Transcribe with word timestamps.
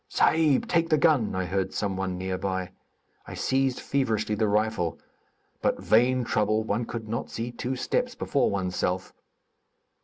"Saaïb, 0.09 0.67
take 0.67 0.89
the 0.89 0.97
gun," 0.97 1.35
I 1.35 1.45
heard 1.45 1.71
some 1.75 1.95
one 1.95 2.17
near 2.17 2.35
by. 2.35 2.71
I 3.27 3.35
seized 3.35 3.79
feverishly 3.79 4.33
the 4.33 4.47
rifle, 4.47 4.97
but, 5.61 5.79
vain 5.79 6.23
trouble, 6.23 6.63
one 6.63 6.85
could 6.85 7.07
not 7.07 7.29
see 7.29 7.51
two 7.51 7.75
steps 7.75 8.15
before 8.15 8.49
oneself. 8.49 9.13